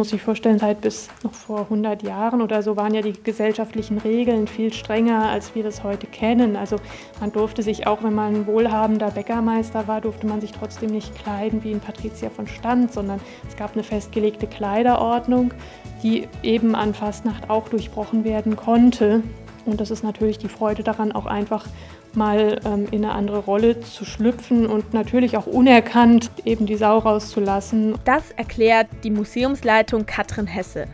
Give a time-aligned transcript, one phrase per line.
[0.00, 3.98] muss sich vorstellen, seit bis noch vor 100 Jahren oder so waren ja die gesellschaftlichen
[3.98, 6.54] Regeln viel strenger, als wir das heute kennen.
[6.54, 6.76] Also
[7.18, 11.16] man durfte sich auch, wenn man ein wohlhabender Bäckermeister war, durfte man sich trotzdem nicht
[11.16, 15.52] kleiden wie ein Patrizier von Stand, sondern es gab eine festgelegte Kleiderordnung,
[16.00, 19.24] die eben an Fastnacht auch durchbrochen werden konnte.
[19.66, 21.66] Und das ist natürlich die Freude daran, auch einfach
[22.14, 26.98] mal ähm, in eine andere Rolle zu schlüpfen und natürlich auch unerkannt eben die Sau
[26.98, 27.94] rauszulassen.
[28.04, 30.86] Das erklärt die Museumsleitung Katrin Hesse.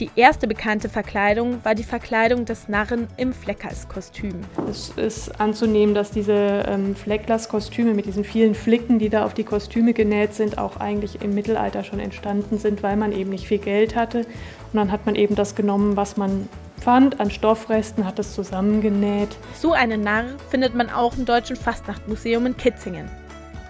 [0.00, 4.34] Die erste bekannte Verkleidung war die Verkleidung des Narren im Fleckerskostüm.
[4.70, 9.42] Es ist anzunehmen, dass diese ähm, Flecklers-Kostüme mit diesen vielen Flicken, die da auf die
[9.42, 13.58] Kostüme genäht sind, auch eigentlich im Mittelalter schon entstanden sind, weil man eben nicht viel
[13.58, 14.18] Geld hatte.
[14.18, 16.48] Und dann hat man eben das genommen, was man
[16.88, 19.36] fand an Stoffresten, hat es zusammengenäht.
[19.52, 23.10] So einen Narr findet man auch im Deutschen Fastnachtmuseum in Kitzingen.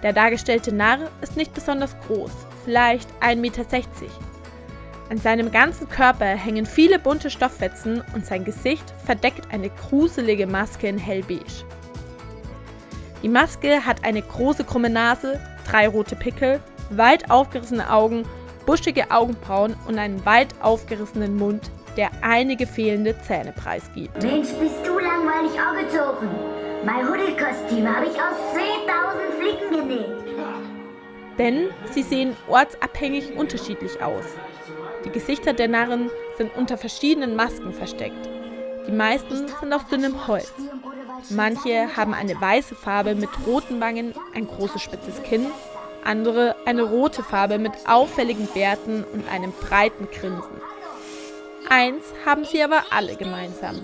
[0.01, 2.31] Der dargestellte Narr ist nicht besonders groß,
[2.63, 3.65] vielleicht 1,60 Meter.
[5.09, 10.87] An seinem ganzen Körper hängen viele bunte Stofffetzen und sein Gesicht verdeckt eine gruselige Maske
[10.87, 11.43] in hellbeige.
[13.21, 18.23] Die Maske hat eine große krumme Nase, drei rote Pickel, weit aufgerissene Augen,
[18.65, 21.69] buschige Augenbrauen und einen weit aufgerissenen Mund,
[21.99, 24.23] der einige fehlende Zähne preisgibt.
[24.23, 26.29] Mensch, bist du langweilig angezogen.
[26.85, 30.37] Mein Huddelkostüm habe ich aus 10.000 Flicken genäht.
[31.37, 34.23] Denn sie sehen ortsabhängig unterschiedlich aus.
[35.03, 38.29] Die Gesichter der Narren sind unter verschiedenen Masken versteckt.
[38.87, 40.53] Die meisten sind aus dünnem Holz.
[41.31, 45.47] Manche haben eine weiße Farbe mit roten Wangen, ein großes spitzes Kinn,
[46.05, 50.61] andere eine rote Farbe mit auffälligen Bärten und einem breiten Grinsen.
[51.69, 53.75] Eins haben sie aber alle gemeinsam.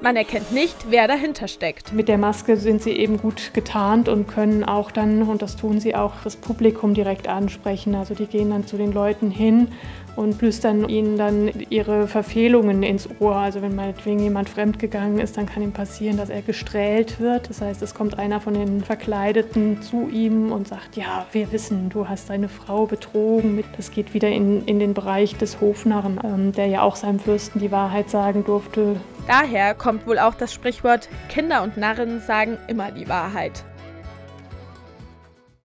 [0.00, 1.92] Man erkennt nicht, wer dahinter steckt.
[1.92, 5.80] Mit der Maske sind sie eben gut getarnt und können auch dann, und das tun
[5.80, 7.94] sie auch, das Publikum direkt ansprechen.
[7.94, 9.68] Also die gehen dann zu den Leuten hin
[10.16, 13.36] und flüstern ihnen dann ihre Verfehlungen ins Ohr.
[13.36, 17.48] Also wenn meinetwegen jemand fremdgegangen ist, dann kann ihm passieren, dass er gestrählt wird.
[17.48, 21.88] Das heißt, es kommt einer von den Verkleideten zu ihm und sagt, ja, wir wissen,
[21.88, 23.62] du hast deine Frau betrogen.
[23.76, 27.60] Das geht wieder in, in den Bereich des Hofnarren, ähm, der ja auch seinem Fürsten
[27.60, 29.00] die Wahrheit sagen durfte.
[29.26, 33.64] Daher kommt wohl auch das Sprichwort, Kinder und Narren sagen immer die Wahrheit.